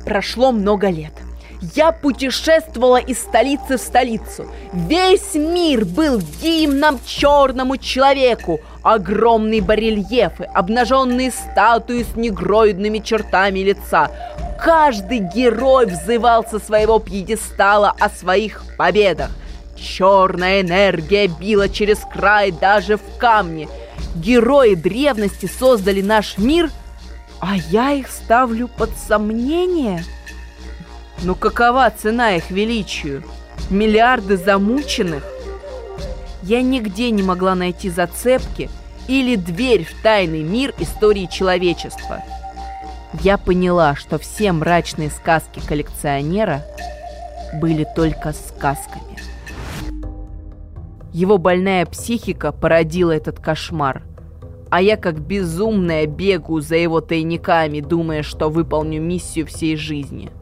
[0.06, 1.14] Прошло много лет.
[1.74, 4.46] Я путешествовала из столицы в столицу.
[4.74, 8.60] Весь мир был гимном черному человеку.
[8.84, 14.12] Огромные барельефы, обнаженные статуи с негроидными чертами лица.
[14.62, 19.32] Каждый герой взывал со своего пьедестала о своих победах.
[19.76, 23.68] Черная энергия била через край даже в камне.
[24.16, 26.72] Герои древности создали наш мир,
[27.40, 30.04] а я их ставлю под сомнение–
[31.24, 33.24] но какова цена их величию?
[33.70, 35.24] Миллиарды замученных?
[36.44, 38.70] Я нигде не могла найти зацепки
[39.08, 42.24] или дверь в тайный мир истории человечества.
[43.22, 46.64] Я поняла, что все мрачные сказки коллекционера
[47.54, 49.18] были только сказками.
[51.16, 54.04] Его больная психика породила этот кошмар.
[54.70, 60.30] А я как безумная бегу за его тайниками, думая, что выполню миссию всей жизни–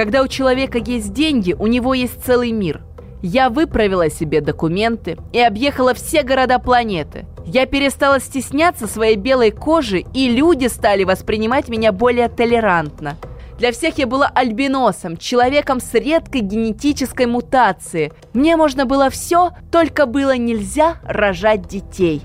[0.00, 2.80] когда у человека есть деньги, у него есть целый мир.
[3.22, 7.26] Я выправила себе документы и объехала все города планеты.
[7.44, 13.16] Я перестала стесняться своей белой кожи, и люди стали воспринимать меня более толерантно.
[13.60, 18.10] Для всех я была альбиносом, человеком с редкой генетической мутацией.
[18.32, 22.22] Мне можно было все, только было нельзя рожать детей.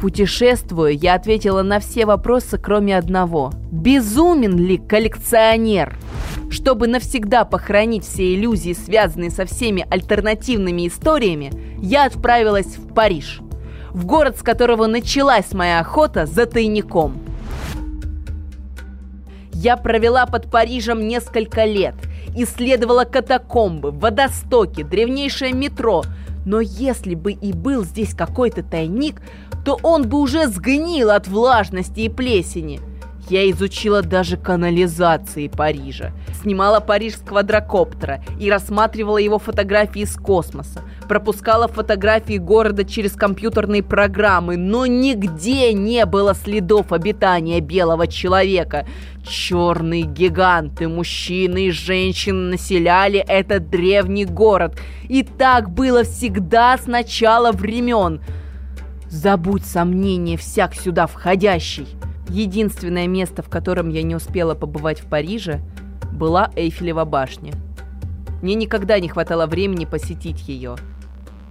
[0.00, 3.52] Путешествуя, я ответила на все вопросы, кроме одного.
[3.70, 5.96] Безумен ли коллекционер?
[6.50, 13.40] Чтобы навсегда похоронить все иллюзии, связанные со всеми альтернативными историями, я отправилась в Париж.
[13.90, 17.20] В город, с которого началась моя охота за тайником.
[19.58, 21.94] Я провела под Парижем несколько лет,
[22.36, 26.04] исследовала катакомбы, водостоки, древнейшее метро.
[26.44, 29.22] Но если бы и был здесь какой-то тайник,
[29.64, 32.80] то он бы уже сгнил от влажности и плесени.
[33.28, 36.12] Я изучила даже канализации Парижа,
[36.42, 43.82] снимала Париж с квадрокоптера и рассматривала его фотографии из космоса, пропускала фотографии города через компьютерные
[43.82, 48.86] программы, но нигде не было следов обитания белого человека.
[49.26, 54.78] Черные гиганты, мужчины и женщины населяли этот древний город.
[55.08, 58.20] И так было всегда с начала времен.
[59.08, 61.88] Забудь сомнения всяк сюда входящий.
[62.28, 65.60] Единственное место, в котором я не успела побывать в Париже,
[66.12, 67.52] была Эйфелева башня.
[68.42, 70.76] Мне никогда не хватало времени посетить ее.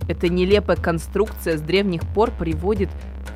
[0.07, 2.89] Эта нелепая конструкция с древних пор приводит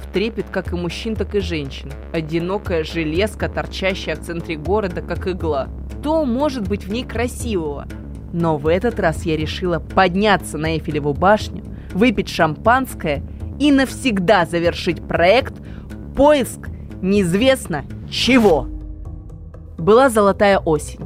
[0.04, 1.91] в трепет как и мужчин, так и женщин.
[2.13, 5.67] Одинокая железка, торчащая в центре города, как игла.
[5.99, 7.88] Что может быть в ней красивого?
[8.32, 13.23] Но в этот раз я решила подняться на Эйфелеву башню, выпить шампанское
[13.60, 15.56] и навсегда завершить проект
[16.15, 16.69] «Поиск
[17.01, 18.67] неизвестно чего.
[19.77, 21.00] Была золотая осень.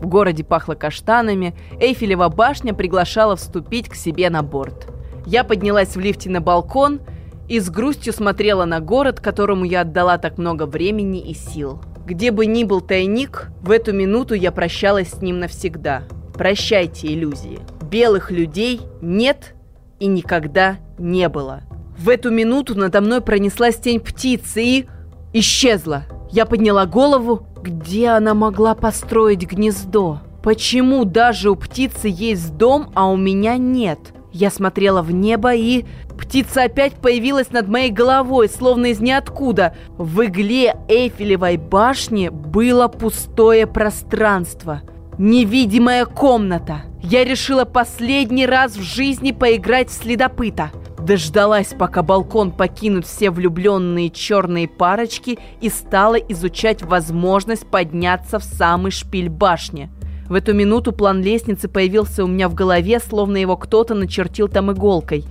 [0.00, 4.88] В городе пахло каштанами, Эйфелева башня приглашала вступить к себе на борт.
[5.26, 7.00] Я поднялась в лифте на балкон
[7.48, 11.80] и с грустью смотрела на город, которому я отдала так много времени и сил.
[12.06, 16.04] Где бы ни был тайник, в эту минуту я прощалась с ним навсегда.
[16.32, 17.60] Прощайте иллюзии.
[17.82, 19.54] Белых людей нет
[19.98, 21.62] и никогда не было.
[21.98, 24.86] В эту минуту надо мной пронеслась тень птицы и
[25.32, 26.04] исчезла.
[26.30, 27.46] Я подняла голову.
[27.62, 30.20] Где она могла построить гнездо?
[30.42, 33.98] Почему даже у птицы есть дом, а у меня нет?
[34.32, 35.84] Я смотрела в небо и...
[36.18, 39.74] Птица опять появилась над моей головой, словно из ниоткуда.
[39.96, 44.82] В игле Эйфелевой башни было пустое пространство.
[45.18, 46.82] Невидимая комната.
[47.02, 50.70] Я решила последний раз в жизни поиграть в следопыта.
[51.04, 58.92] Дождалась, пока балкон покинут все влюбленные черные парочки и стала изучать возможность подняться в самый
[58.92, 59.90] шпиль башни.
[60.28, 64.70] В эту минуту план лестницы появился у меня в голове, словно его кто-то начертил там
[64.70, 65.24] иголкой.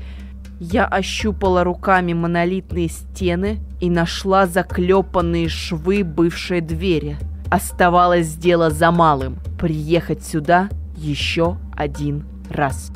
[0.60, 7.18] Я ощупала руками монолитные стены и нашла заклепанные швы бывшей двери.
[7.50, 12.92] Оставалось дело за малым– приехать сюда еще один раз.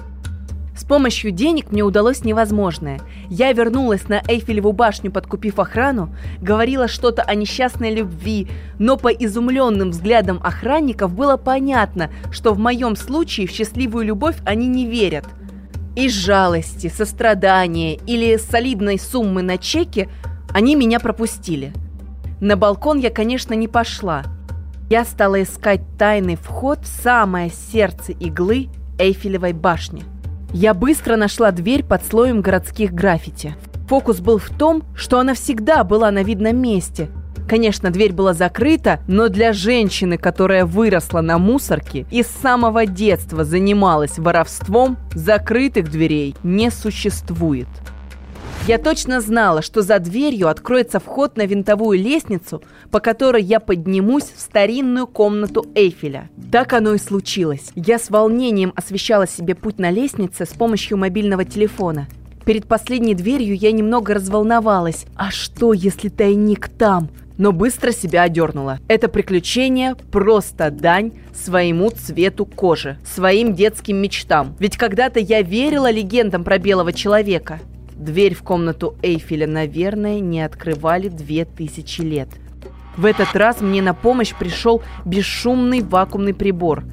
[0.76, 2.99] С помощью денег мне удалось невозможное.
[3.30, 8.47] Я вернулась на Эйфелеву башню, подкупив охрану, говорила что-то о несчастной любви,
[8.80, 14.67] но по изумленным взглядам охранников было понятно, что в моем случае в счастливую любовь они
[14.67, 15.26] не верят.
[15.95, 20.09] Из жалости, сострадания или солидной суммы на чеке
[20.49, 21.71] они меня пропустили.
[22.41, 24.24] На балкон я, конечно, не пошла.
[24.89, 30.03] Я стала искать тайный вход в самое сердце иглы Эйфелевой башни.
[30.54, 33.56] Я быстро нашла дверь под слоем городских граффити.
[33.89, 37.10] Фокус был в том, что она всегда была на видном месте.
[37.49, 43.43] Конечно, дверь была закрыта, но для женщины, которая выросла на мусорке и с самого детства
[43.43, 47.68] занималась воровством, закрытых дверей не существует.
[48.66, 54.32] Я точно знала, что за дверью откроется вход на винтовую лестницу, по которой я поднимусь
[54.34, 56.30] в старинную комнату Эйфеля.
[56.49, 57.72] Так оно и случилось.
[57.76, 62.07] Я с волнением освещала себе путь на лестнице с помощью мобильного телефона.
[62.45, 65.07] Перед последней дверью я немного разволновалась.
[65.18, 67.09] А что, если тайник там?
[67.36, 68.80] но быстро себя одернула.
[68.88, 74.55] Это приключение просто дань своему цвету кожи, своим детским мечтам.
[74.59, 77.59] Ведь когда-то я верила легендам про белого человека.
[77.96, 82.30] Дверь в комнату Эйфеля, наверное, не открывали две тысячи лет.
[82.98, 86.84] В этот раз мне на помощь пришел бесшумный вакуумный прибор.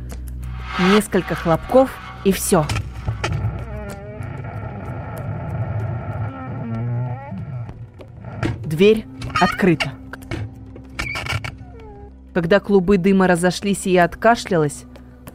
[0.94, 1.90] Несколько хлопков
[2.24, 2.64] и все.
[8.64, 9.04] Дверь
[9.40, 9.92] открыта.
[12.32, 14.84] Когда клубы дыма разошлись и я откашлялась,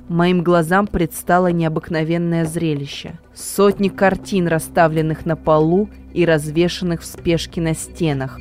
[0.08, 3.18] Моим глазам предстало необыкновенное зрелище.
[3.34, 8.40] Сотни картин, расставленных на полу и развешанных в спешке на стенах.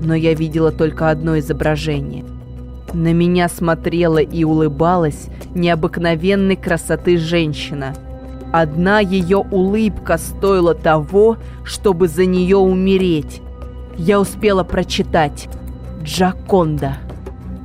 [0.00, 2.24] Но я видела только одно изображение.
[2.94, 5.26] На меня смотрела и улыбалась
[5.56, 7.94] необыкновенной красоты женщина.
[8.52, 13.42] Одна ее улыбка стоила того, чтобы за нее умереть.
[13.96, 15.48] Я успела прочитать
[16.04, 16.98] «Джаконда».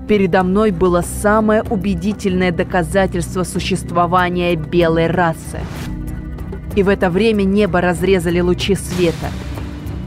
[0.08, 5.60] Передо мной было самое убедительное доказательство существования белой расы.
[6.76, 9.28] И в это время небо разрезали лучи света.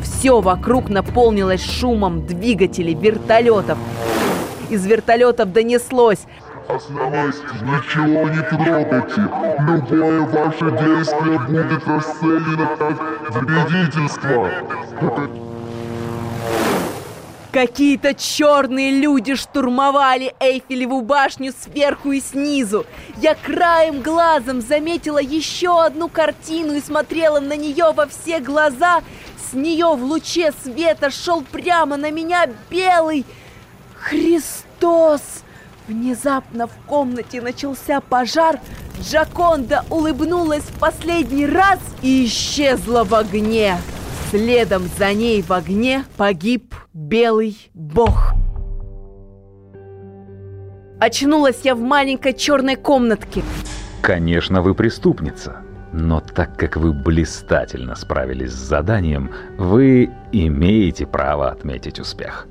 [0.03, 3.79] Все вокруг наполнилось шумом двигателей, вертолетов.
[4.69, 6.27] Из вертолетов донеслось
[6.69, 9.29] Оставайся, ничего не трогайте.
[9.61, 14.51] Любое ваше действие будет расценено как вредительство.
[17.57, 22.85] Какие-то черные люди штурмовали Эйфелеву башню сверху и снизу.
[23.17, 29.01] Я краем глазом заметила еще одну картину и смотрела на нее во все глаза.
[29.51, 33.25] С нее в луче света шел прямо на меня белый
[33.95, 35.23] Христос.
[35.89, 38.61] Внезапно в комнате начался пожар.
[39.01, 43.79] Джаконда улыбнулась в последний раз и исчезла в огне.
[44.31, 48.33] Следом за ней в огне погиб белый бог.
[50.99, 53.43] Очнулась я в маленькой черной комнатке.
[54.03, 55.59] Конечно, вы преступница.
[55.93, 62.49] Но так как вы блистательно справились с заданием, вы имеете право отметить успех.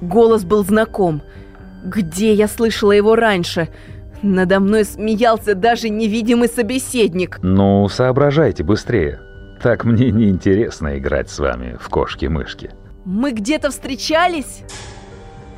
[0.00, 1.22] Голос был знаком.
[1.84, 3.68] Где я слышала его раньше?
[4.22, 7.38] Надо мной смеялся даже невидимый собеседник.
[7.42, 9.20] Ну, соображайте быстрее.
[9.64, 12.72] Так мне не интересно играть с вами в кошки-мышки.
[13.06, 14.62] Мы где-то встречались?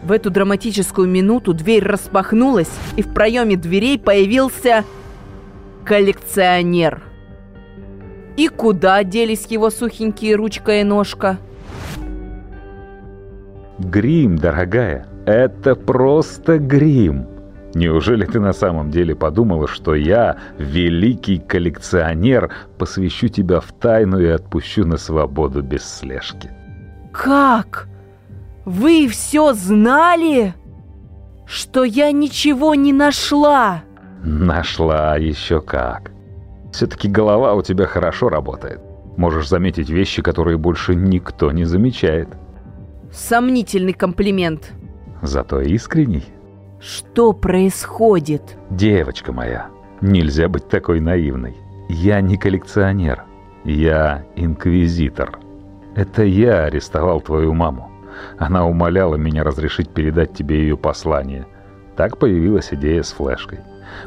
[0.04, 4.84] В эту драматическую минуту дверь распахнулась, и в проеме дверей появился
[5.84, 7.02] коллекционер.
[8.36, 11.38] И куда делись его сухенькие ручка и ножка?
[13.80, 17.26] Грим, дорогая, это просто грим.
[17.76, 24.26] Неужели ты на самом деле подумала, что я, великий коллекционер, посвящу тебя в тайну и
[24.26, 26.50] отпущу на свободу без слежки?
[27.12, 27.88] Как?
[28.64, 30.54] Вы все знали?
[31.46, 33.84] что я ничего не нашла.
[34.22, 36.10] Нашла еще как.
[36.72, 38.80] Все-таки голова у тебя хорошо работает.
[39.16, 42.28] Можешь заметить вещи, которые больше никто не замечает.
[43.12, 44.72] Сомнительный комплимент.
[45.22, 46.24] Зато искренний.
[46.80, 48.56] Что происходит?
[48.70, 49.68] Девочка моя,
[50.00, 51.56] нельзя быть такой наивной.
[51.88, 53.24] Я не коллекционер.
[53.64, 55.38] Я инквизитор.
[55.94, 57.90] Это я арестовал твою маму.
[58.38, 61.46] Она умоляла меня разрешить передать тебе ее послание.
[61.96, 63.60] Так появилась идея с флешкой.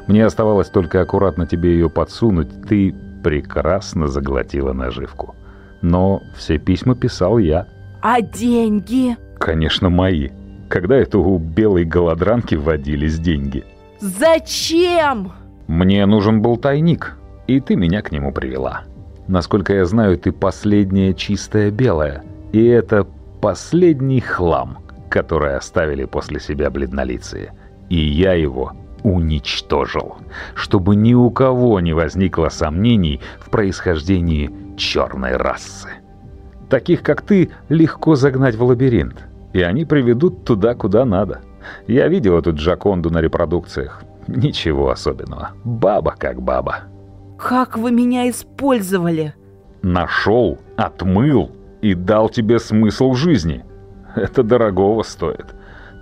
[0.07, 2.49] Мне оставалось только аккуратно тебе ее подсунуть.
[2.67, 2.93] Ты
[3.23, 5.35] прекрасно заглотила наживку.
[5.81, 7.67] Но все письма писал я.
[8.01, 9.17] А деньги?
[9.39, 10.29] Конечно, мои.
[10.69, 13.65] Когда это у белой голодранки вводились деньги?
[13.99, 15.33] Зачем?
[15.67, 17.17] Мне нужен был тайник,
[17.47, 18.83] и ты меня к нему привела.
[19.27, 22.23] Насколько я знаю, ты последняя чистая белая.
[22.51, 23.07] И это
[23.41, 24.77] последний хлам,
[25.09, 27.53] который оставили после себя бледнолицые.
[27.89, 30.17] И я его уничтожил,
[30.53, 35.89] чтобы ни у кого не возникло сомнений в происхождении черной расы.
[36.69, 41.41] Таких, как ты, легко загнать в лабиринт, и они приведут туда, куда надо.
[41.87, 44.03] Я видел эту Джаконду на репродукциях.
[44.27, 45.51] Ничего особенного.
[45.63, 46.83] Баба как баба.
[47.37, 49.33] Как вы меня использовали?
[49.81, 53.63] Нашел, отмыл и дал тебе смысл жизни.
[54.15, 55.45] Это дорогого стоит.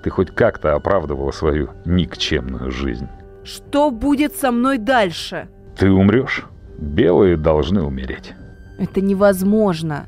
[0.04, 3.08] Ты хоть как-то оправдывала свою никчемную жизнь.
[3.44, 5.48] Что будет со мной дальше?
[5.78, 6.46] Ты умрешь.
[6.78, 8.34] Белые должны умереть.
[8.78, 10.06] Это невозможно.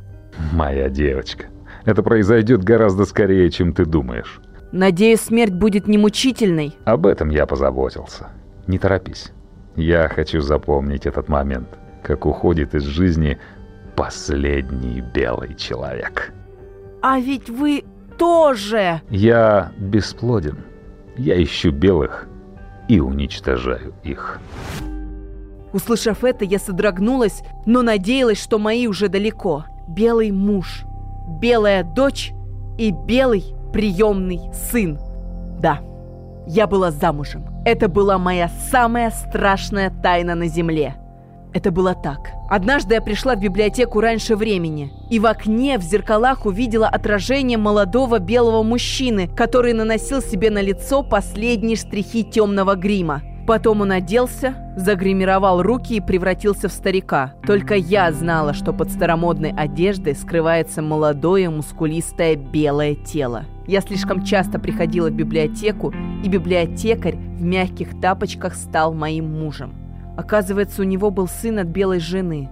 [0.53, 1.47] Моя девочка,
[1.85, 4.39] это произойдет гораздо скорее, чем ты думаешь.
[4.71, 6.75] Надеюсь, смерть будет не мучительной.
[6.85, 8.29] Об этом я позаботился.
[8.67, 9.31] Не торопись.
[9.75, 11.69] Я хочу запомнить этот момент,
[12.03, 13.39] как уходит из жизни
[13.95, 16.33] последний белый человек.
[17.01, 17.83] А ведь вы
[18.17, 19.01] тоже!
[19.09, 20.59] Я бесплоден.
[21.17, 22.27] Я ищу белых
[22.87, 24.39] и уничтожаю их.
[25.73, 29.65] Услышав это, я содрогнулась, но надеялась, что мои уже далеко.
[29.87, 30.83] Белый муж,
[31.39, 32.31] белая дочь
[32.77, 34.39] и белый приемный
[34.71, 34.99] сын.
[35.59, 35.79] Да,
[36.47, 37.45] я была замужем.
[37.65, 40.95] Это была моя самая страшная тайна на земле.
[41.53, 42.29] Это было так.
[42.49, 48.19] Однажды я пришла в библиотеку раньше времени, и в окне в зеркалах увидела отражение молодого
[48.19, 53.23] белого мужчины, который наносил себе на лицо последние штрихи темного грима.
[53.49, 57.33] Потом он оделся, загримировал руки и превратился в старика.
[57.47, 63.45] Только я знала, что под старомодной одеждой скрывается молодое мускулистое белое тело.
[63.65, 65.91] Я слишком часто приходила в библиотеку,
[66.23, 69.73] и библиотекарь в мягких тапочках стал моим мужем.
[70.15, 72.51] Оказывается, у него был сын от белой жены.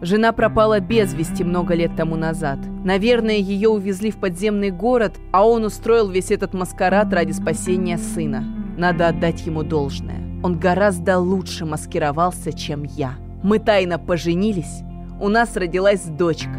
[0.00, 2.60] Жена пропала без вести много лет тому назад.
[2.84, 8.44] Наверное, ее увезли в подземный город, а он устроил весь этот маскарад ради спасения сына.
[8.78, 10.25] Надо отдать ему должное.
[10.42, 13.14] Он гораздо лучше маскировался, чем я.
[13.42, 14.82] Мы тайно поженились.
[15.20, 16.58] У нас родилась дочка.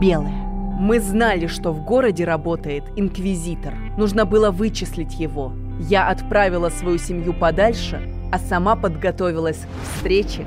[0.00, 0.46] Белая.
[0.78, 3.74] Мы знали, что в городе работает инквизитор.
[3.96, 5.52] Нужно было вычислить его.
[5.80, 8.00] Я отправила свою семью подальше,
[8.32, 10.44] а сама подготовилась к встрече.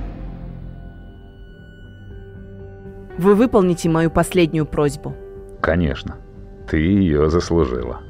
[3.18, 5.16] Вы выполните мою последнюю просьбу.
[5.62, 6.16] Конечно.
[6.70, 8.02] Ты ее заслужила.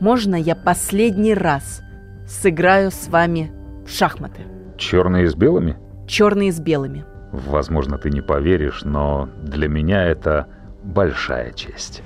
[0.00, 1.82] Можно я последний раз
[2.30, 3.52] сыграю с вами
[3.84, 4.42] в шахматы?
[4.78, 5.76] Черные с белыми?
[6.06, 7.04] Черные с белыми.
[7.32, 10.46] Возможно, ты не поверишь, но для меня это
[10.82, 12.02] большая честь.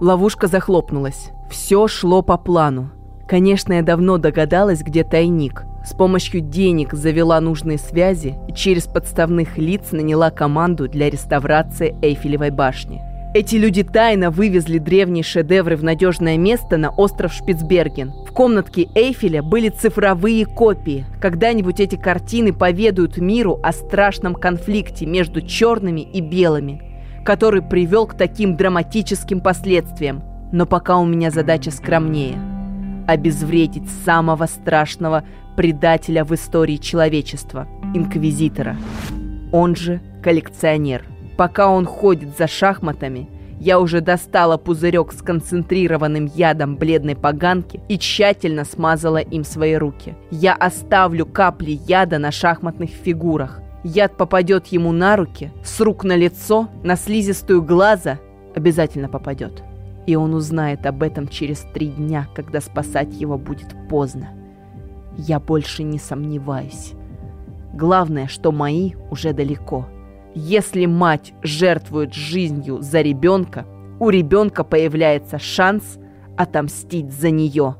[0.00, 1.30] Ловушка захлопнулась.
[1.50, 2.90] Все шло по плану.
[3.28, 5.62] Конечно, я давно догадалась, где тайник.
[5.84, 12.50] С помощью денег завела нужные связи и через подставных лиц наняла команду для реставрации Эйфелевой
[12.50, 13.00] башни.
[13.34, 18.10] Эти люди тайно вывезли древние шедевры в надежное место на остров Шпицберген.
[18.26, 21.06] В комнатке Эйфеля были цифровые копии.
[21.18, 26.82] Когда-нибудь эти картины поведают миру о страшном конфликте между черными и белыми,
[27.24, 30.22] который привел к таким драматическим последствиям.
[30.52, 32.38] Но пока у меня задача скромнее–
[33.08, 35.24] обезвредить самого страшного
[35.56, 38.76] предателя в истории человечества– инквизитора.
[39.52, 41.06] Он же коллекционер–
[41.36, 43.28] Пока он ходит за шахматами,
[43.58, 50.16] я уже достала пузырек с концентрированным ядом бледной поганки и тщательно смазала им свои руки.
[50.30, 53.60] Я оставлю капли яда на шахматных фигурах.
[53.84, 58.18] Яд попадет ему на руки, с рук на лицо, на слизистую глаза.
[58.54, 59.62] Обязательно попадет.
[60.06, 64.30] И он узнает об этом через три дня, когда спасать его будет поздно.
[65.16, 66.94] Я больше не сомневаюсь.
[67.72, 69.86] Главное, что мои уже далеко.
[70.34, 73.66] Если мать жертвует жизнью за ребенка,
[74.00, 75.98] у ребенка появляется шанс
[76.38, 77.76] отомстить за нее.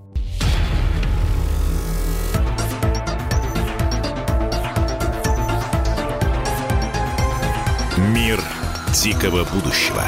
[8.15, 8.39] Мир
[9.03, 10.03] дикого будущего.